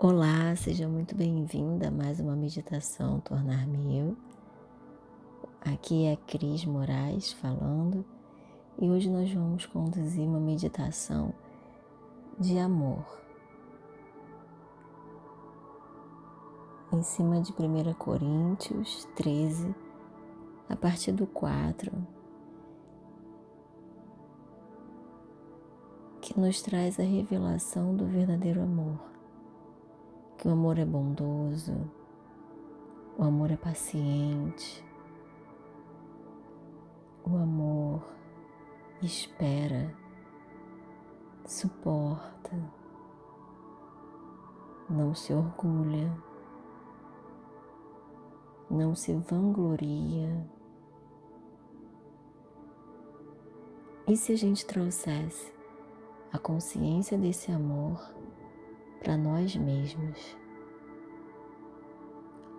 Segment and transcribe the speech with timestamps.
[0.00, 4.16] Olá, seja muito bem-vinda a mais uma meditação Tornar-me Eu.
[5.60, 8.04] Aqui é Cris Moraes falando
[8.80, 11.34] e hoje nós vamos conduzir uma meditação
[12.38, 13.04] de amor.
[16.92, 19.74] Em cima de 1 Coríntios 13,
[20.68, 21.90] a partir do 4,
[26.20, 29.17] que nos traz a revelação do verdadeiro amor
[30.38, 31.74] que o amor é bondoso,
[33.18, 34.84] o amor é paciente,
[37.26, 38.04] o amor
[39.02, 39.92] espera,
[41.44, 42.56] suporta,
[44.88, 46.16] não se orgulha,
[48.70, 50.48] não se vangloria.
[54.06, 55.52] E se a gente trouxesse
[56.32, 58.17] a consciência desse amor
[59.00, 60.36] para nós mesmos.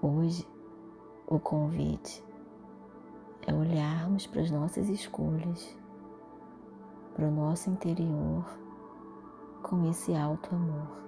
[0.02, 0.48] Hoje,
[1.28, 2.24] o convite
[3.46, 5.78] é olharmos para as nossas escolhas,
[7.14, 8.46] para o nosso interior
[9.62, 11.00] com esse alto amor.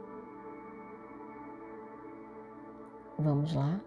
[3.17, 3.79] Vamos lá?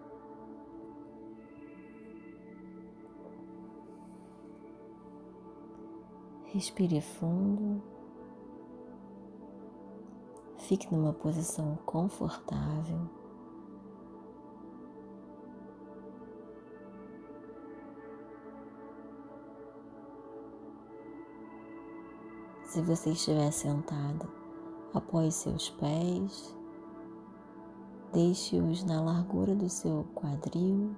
[6.45, 7.94] Respire fundo.
[10.67, 13.07] Fique numa posição confortável.
[22.63, 24.27] Se você estiver sentado,
[24.91, 26.57] apoie seus pés,
[28.11, 30.95] deixe-os na largura do seu quadril.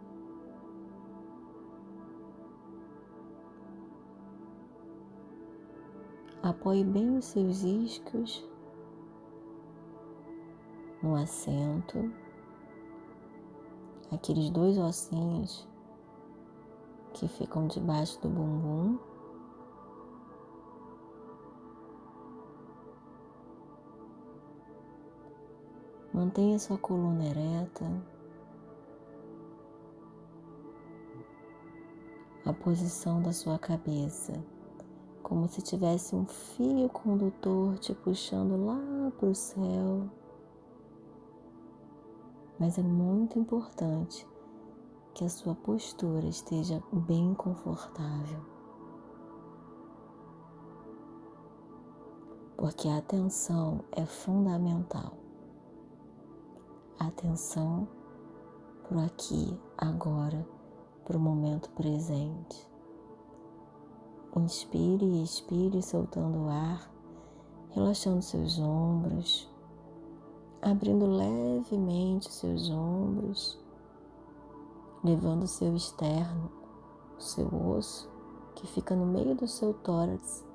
[6.42, 8.48] Apoie bem os seus iscos
[11.08, 12.12] no assento,
[14.12, 15.66] aqueles dois ossinhos
[17.14, 19.00] que ficam debaixo do bumbum.
[26.14, 27.86] Mantenha sua coluna ereta.
[32.46, 34.34] A posição da sua cabeça,
[35.22, 40.10] como se tivesse um fio condutor te puxando lá para o céu
[42.60, 44.28] mas é muito importante
[45.14, 48.40] que a sua postura esteja bem confortável.
[52.56, 55.14] Porque a atenção é fundamental.
[57.00, 57.88] A atenção
[58.84, 60.48] para o aqui, agora,
[61.04, 62.68] para o momento presente.
[64.36, 66.92] Inspire e expire soltando o ar,
[67.72, 69.50] relaxando seus ombros,
[70.72, 73.58] abrindo levemente seus ombros,
[75.04, 76.52] levando o seu externo,
[77.18, 78.10] o seu osso,
[78.56, 80.46] que fica no meio do seu tórax,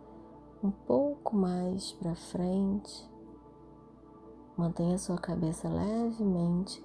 [0.62, 3.10] um pouco mais para frente.
[4.56, 6.84] Mantenha sua cabeça levemente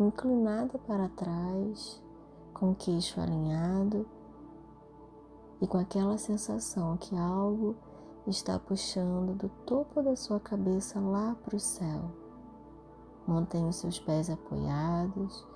[0.00, 2.02] inclinada para trás,
[2.54, 4.06] com o queixo alinhado
[5.60, 7.76] e com aquela sensação que algo
[8.26, 12.31] está puxando do topo da sua cabeça lá para o céu.
[13.26, 15.46] Mantenha os seus pés apoiados,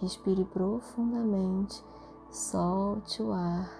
[0.00, 1.82] respire profundamente,
[2.30, 3.70] solte o ar.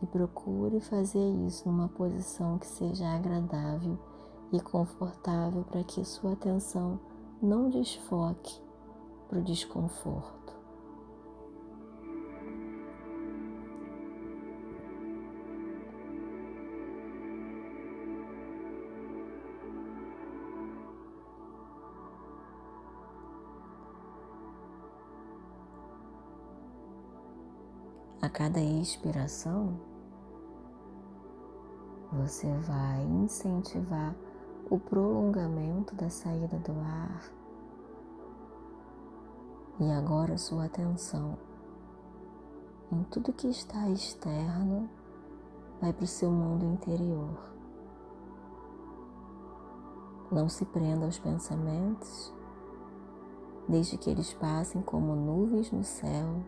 [0.00, 3.98] E procure fazer isso numa posição que seja agradável
[4.52, 7.00] e confortável para que sua atenção
[7.42, 8.60] não desfoque
[9.28, 10.37] para o desconforto.
[28.20, 29.78] A cada expiração,
[32.12, 34.12] você vai incentivar
[34.68, 37.30] o prolongamento da saída do ar.
[39.78, 41.38] E agora sua atenção
[42.90, 44.90] em tudo que está externo
[45.80, 47.38] vai para o seu mundo interior.
[50.32, 52.34] Não se prenda aos pensamentos,
[53.68, 56.42] deixe que eles passem como nuvens no céu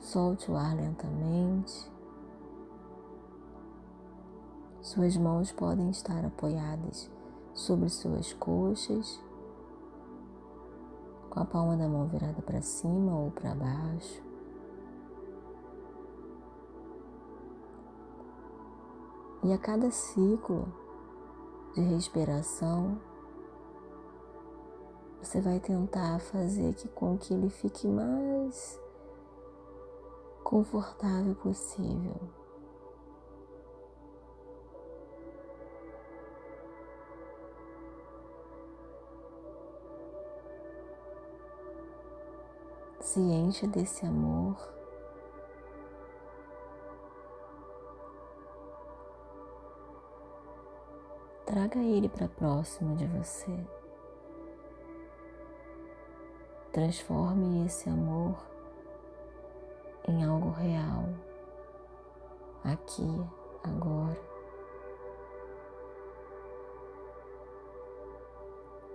[0.00, 1.90] Solte o ar lentamente.
[4.80, 7.10] Suas mãos podem estar apoiadas
[7.52, 9.20] sobre suas coxas,
[11.28, 14.22] com a palma da mão virada para cima ou para baixo.
[19.42, 20.72] E a cada ciclo
[21.74, 23.00] de respiração,
[25.20, 28.80] você vai tentar fazer que, com que ele fique mais
[30.48, 32.16] confortável possível.
[42.98, 44.56] Se enche desse amor.
[51.44, 53.66] Traga ele para próximo de você.
[56.72, 58.57] Transforme esse amor
[60.08, 61.04] em algo real,
[62.64, 63.06] aqui,
[63.62, 64.18] agora.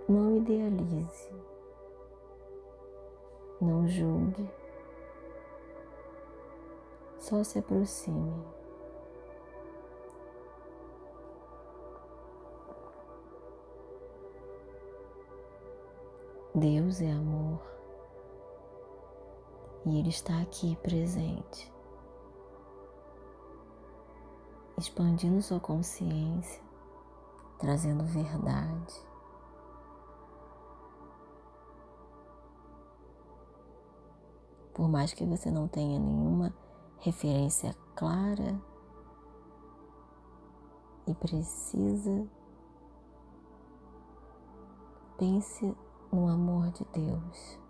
[0.08, 1.32] Não idealize,
[3.60, 4.50] não julgue,
[7.16, 8.44] só se aproxime.
[16.54, 17.73] Deus é amor
[19.86, 21.72] e Ele está aqui presente,
[24.78, 26.62] expandindo sua consciência,
[27.58, 28.94] trazendo verdade.
[34.72, 36.52] Por mais que você não tenha nenhuma
[36.98, 38.60] referência clara
[41.06, 42.26] e precisa,
[45.18, 45.76] pense
[46.10, 47.63] no amor de Deus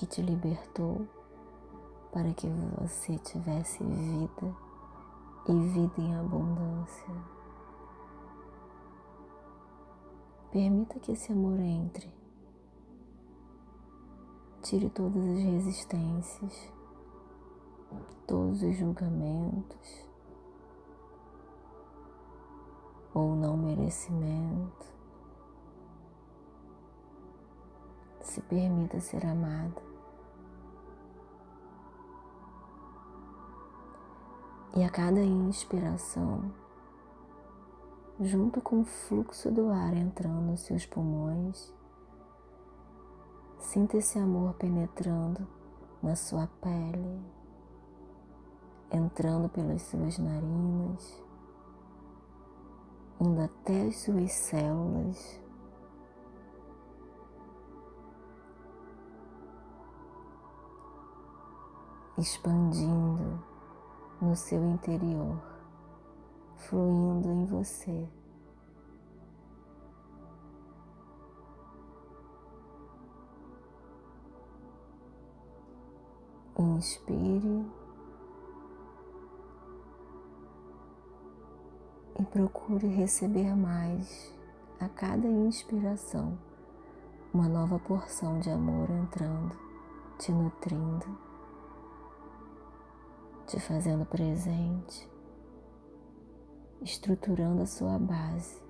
[0.00, 1.06] que te libertou
[2.10, 4.56] para que você tivesse vida
[5.46, 7.14] e vida em abundância.
[10.50, 12.10] Permita que esse amor entre,
[14.62, 16.72] tire todas as resistências,
[18.26, 20.06] todos os julgamentos
[23.12, 24.86] ou não merecimento
[28.22, 29.89] se permita ser amada.
[34.72, 36.52] E a cada inspiração,
[38.20, 41.74] junto com o fluxo do ar entrando nos seus pulmões,
[43.58, 45.44] sinta esse amor penetrando
[46.00, 47.20] na sua pele,
[48.92, 51.20] entrando pelas suas narinas,
[53.20, 55.40] indo até as suas células.
[62.16, 63.49] Expandindo
[64.20, 65.40] no seu interior,
[66.56, 68.08] fluindo em você.
[76.58, 77.64] Inspire
[82.18, 84.34] e procure receber mais
[84.78, 86.38] a cada inspiração,
[87.32, 89.56] uma nova porção de amor entrando,
[90.18, 91.29] te nutrindo
[93.50, 95.10] te fazendo presente,
[96.80, 98.62] estruturando a sua base.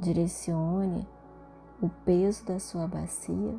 [0.00, 1.08] Direcione
[1.80, 3.56] o peso da sua bacia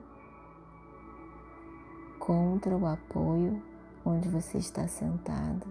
[2.19, 3.63] contra o apoio
[4.03, 5.65] onde você está sentado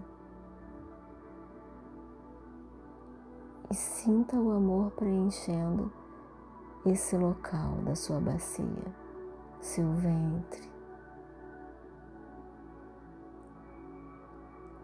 [3.69, 5.93] e sinta o amor preenchendo
[6.83, 8.95] esse local da sua bacia,
[9.61, 10.78] seu ventre,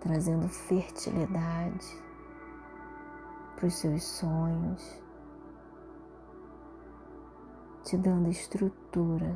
[0.06, 2.00] trazendo fertilidade
[3.56, 5.02] para os seus sonhos,
[7.84, 9.36] te dando estrutura,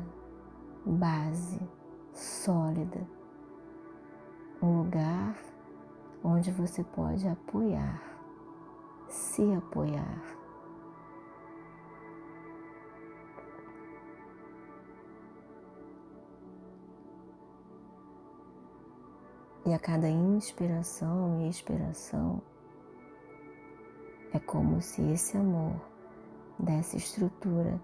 [0.86, 1.60] base
[2.12, 3.04] sólida,
[4.62, 5.36] um lugar
[6.22, 8.00] onde você pode apoiar,
[9.08, 10.39] se apoiar.
[19.70, 22.42] E a cada inspiração e expiração
[24.32, 25.80] é como se esse amor
[26.58, 27.80] desse estrutura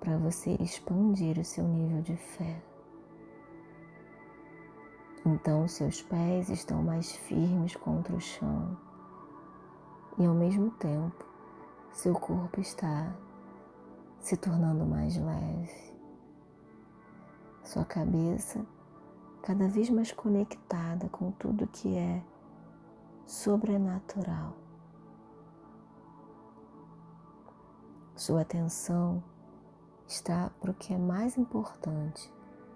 [0.00, 2.62] para você expandir o seu nível de fé.
[5.24, 8.76] Então, seus pés estão mais firmes contra o chão
[10.18, 11.24] e, ao mesmo tempo,
[11.90, 13.16] seu corpo está
[14.20, 15.94] se tornando mais leve.
[17.62, 18.62] Sua cabeça
[19.44, 22.24] cada vez mais conectada com tudo que é
[23.26, 24.54] sobrenatural.
[28.16, 29.22] Sua atenção
[30.08, 32.32] está para o que é mais importante,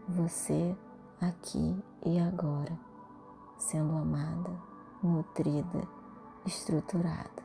[0.07, 0.77] você
[1.19, 2.79] aqui e agora,
[3.57, 4.51] sendo amada,
[5.03, 5.89] nutrida,
[6.45, 7.38] estruturada.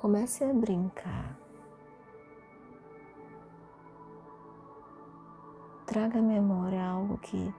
[0.00, 1.36] Comece a brincar.
[5.84, 7.52] Traga à memória algo que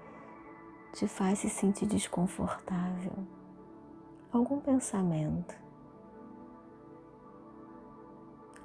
[0.93, 3.11] te faz se sentir desconfortável.
[4.31, 5.53] Algum pensamento.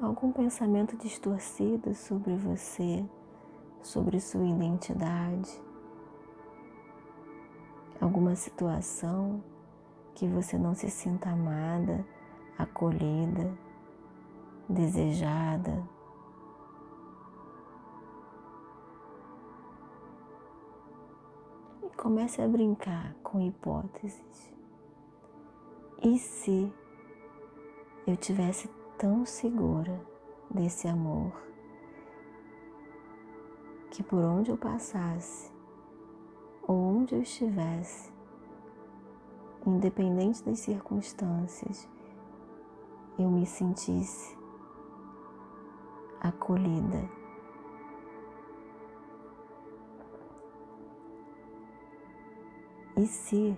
[0.00, 3.04] Algum pensamento distorcido sobre você,
[3.82, 5.60] sobre sua identidade.
[8.00, 9.42] Alguma situação
[10.14, 12.06] que você não se sinta amada,
[12.56, 13.63] acolhida,
[14.68, 15.88] desejada.
[21.82, 24.52] E comece a brincar com hipóteses.
[26.02, 26.72] E se
[28.06, 28.68] eu tivesse
[28.98, 30.00] tão segura
[30.50, 31.32] desse amor
[33.90, 35.52] que por onde eu passasse
[36.66, 38.12] ou onde eu estivesse,
[39.66, 41.88] independente das circunstâncias,
[43.18, 44.36] eu me sentisse
[46.24, 47.08] acolhida.
[52.96, 53.56] E se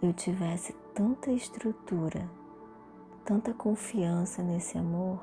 [0.00, 2.30] eu tivesse tanta estrutura,
[3.24, 5.20] tanta confiança nesse amor,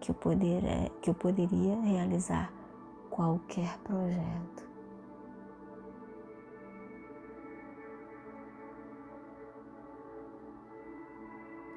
[0.00, 0.62] que eu, poder,
[1.00, 2.52] que eu poderia realizar
[3.10, 4.68] qualquer projeto.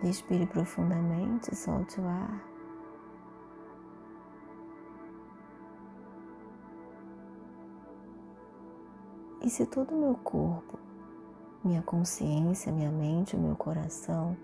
[0.02, 2.57] Respire profundamente, solte o ar.
[9.48, 10.78] E se todo o meu corpo,
[11.64, 14.36] minha consciência, minha mente, o meu coração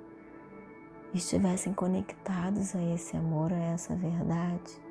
[1.14, 4.82] estivessem conectados a esse amor, a essa verdade,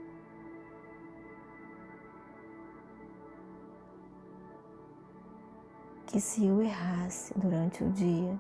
[6.09, 8.39] que se eu errasse durante o dia,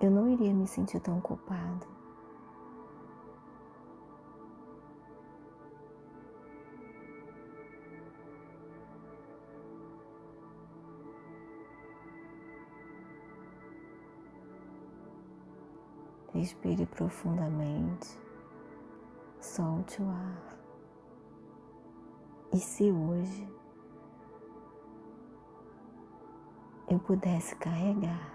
[0.00, 1.95] eu não iria me sentir tão culpada.
[16.36, 18.20] Respire profundamente,
[19.40, 20.58] solte o ar.
[22.52, 23.48] E se hoje
[26.90, 28.30] eu pudesse carregar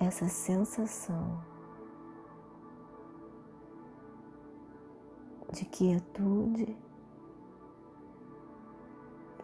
[0.00, 1.44] essa sensação
[5.52, 6.74] de quietude,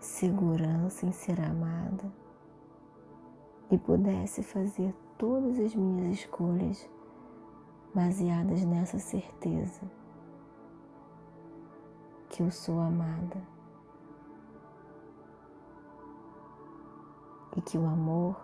[0.00, 2.10] segurança em ser amada
[3.70, 6.93] e pudesse fazer todas as minhas escolhas
[7.94, 9.82] baseadas nessa certeza
[12.28, 13.40] que eu sou amada
[17.56, 18.36] e que o amor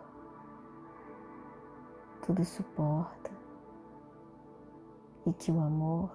[2.24, 3.32] tudo suporta
[5.26, 6.10] e que o amor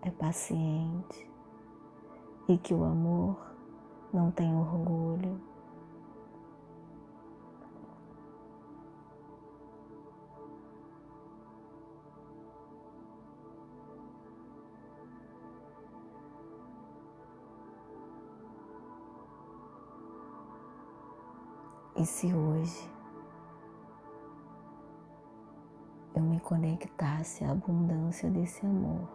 [0.00, 1.30] é paciente
[2.48, 3.36] e que o amor
[4.12, 5.49] não tem orgulho.
[22.04, 22.90] Se hoje
[26.14, 29.08] eu me conectasse à abundância desse amor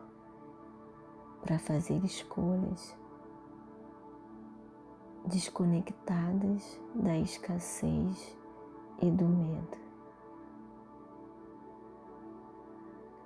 [1.41, 2.95] para fazer escolhas
[5.25, 8.37] desconectadas da escassez
[9.01, 9.77] e do medo.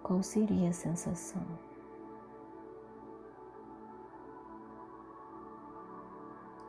[0.01, 1.45] Qual seria a sensação?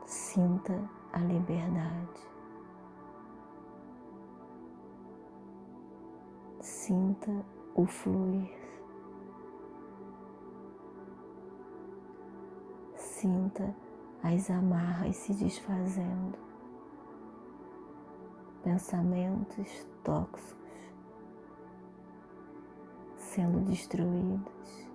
[0.05, 0.77] Sinta
[1.13, 2.30] a liberdade.
[6.81, 7.45] Sinta
[7.75, 8.49] o fluir.
[12.95, 13.75] Sinta
[14.23, 16.39] as amarras se desfazendo,
[18.63, 20.57] pensamentos tóxicos
[23.15, 24.89] sendo destruídos,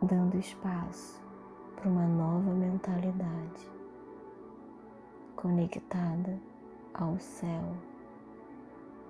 [0.00, 1.22] dando espaço
[1.76, 3.70] para uma nova mentalidade
[5.36, 6.40] conectada
[6.94, 7.87] ao céu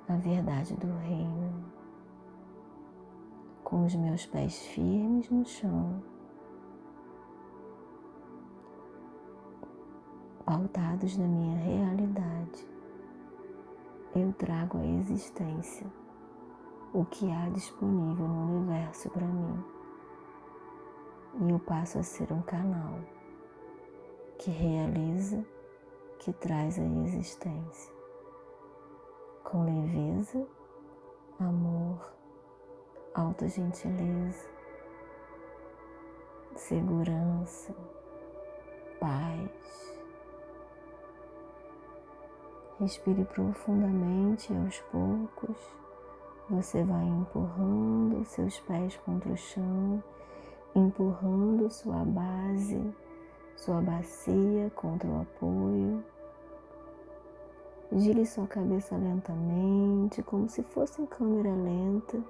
[0.09, 1.65] a verdade do reino,
[3.63, 6.03] com os meus pés firmes no chão,
[10.47, 12.67] pautados na minha realidade,
[14.17, 15.87] eu trago à existência
[16.95, 19.63] o que há disponível no universo para mim.
[21.43, 22.99] E eu passo a ser um canal
[24.39, 25.45] que realiza,
[26.19, 27.98] que traz a existência
[29.51, 30.47] com leveza,
[31.41, 31.99] amor
[33.15, 34.47] autogentileza,
[36.55, 37.75] segurança,
[39.01, 39.99] paz.
[42.79, 45.57] Respire profundamente aos poucos.
[46.51, 50.05] Você vai empurrando seus pés contra o chão,
[50.75, 52.95] empurrando sua base,
[53.57, 56.05] sua bacia contra o apoio.
[57.91, 62.23] Gire sua cabeça lentamente, como se fosse em câmera lenta,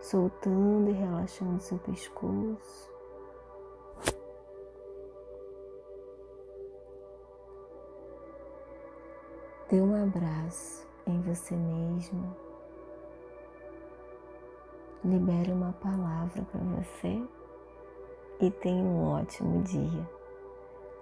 [0.00, 2.90] soltando e relaxando seu pescoço.
[9.68, 12.36] Dê um abraço em você mesma.
[15.04, 17.22] Libere uma palavra para você
[18.40, 20.08] e tenha um ótimo dia.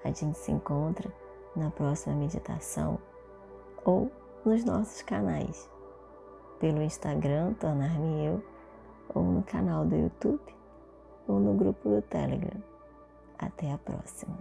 [0.05, 1.13] A gente se encontra
[1.55, 2.99] na próxima meditação
[3.89, 4.13] ou
[4.45, 5.67] nos nossos canais,
[6.61, 8.45] pelo Instagram Tornar-me Eu,
[9.15, 10.43] ou no canal do YouTube,
[11.27, 12.63] ou no grupo do Telegram.
[13.39, 14.37] Até a próxima.